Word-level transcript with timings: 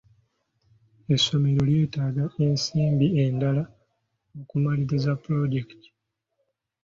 Essomero 1.15 1.61
lyetaaga 1.69 2.25
ensimbi 2.47 3.07
endala 3.25 3.63
okumaliriza 4.39 5.11
pulojekiti. 5.21 5.89